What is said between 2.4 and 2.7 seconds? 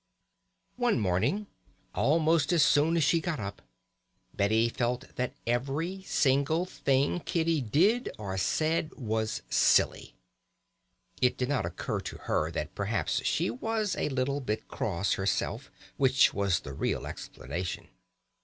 as